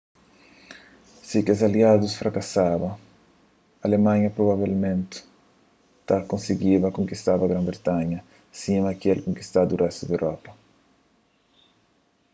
[1.29, 2.89] si kes aliadus frakasaba
[3.89, 5.17] alemanha provavelmenti
[6.07, 8.19] ta konsigiba konkistaba gran-britanha
[8.61, 10.49] sima el tinha konkistadu réstu di europa